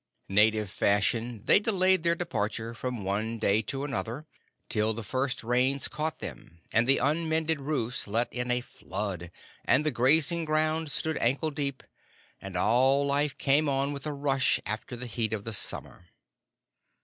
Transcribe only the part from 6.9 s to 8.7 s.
unmended roofs let in a